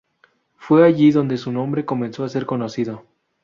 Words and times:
Fue 0.57 0.83
allí 0.83 1.11
donde 1.11 1.37
su 1.37 1.51
nombre 1.51 1.85
comenzó 1.85 2.23
a 2.23 2.29
ser 2.29 2.47
conocido. 2.47 3.03